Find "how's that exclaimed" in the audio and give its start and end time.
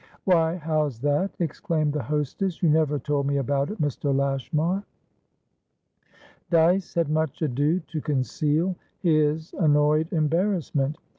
0.55-1.93